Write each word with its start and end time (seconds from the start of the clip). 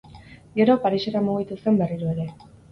Gero, 0.59 0.77
Parisera 0.85 1.23
mugitu 1.29 1.61
zen 1.61 1.81
berriro 1.85 2.13
ere. 2.17 2.29